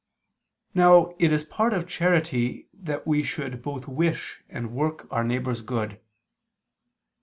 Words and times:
Now 0.73 1.13
it 1.19 1.31
is 1.31 1.45
part 1.45 1.73
of 1.75 1.87
charity 1.87 2.67
that 2.73 3.05
we 3.05 3.21
should 3.21 3.61
both 3.61 3.87
wish 3.87 4.43
and 4.49 4.71
work 4.71 5.05
our 5.11 5.23
neighbor's 5.23 5.61
good. 5.61 5.99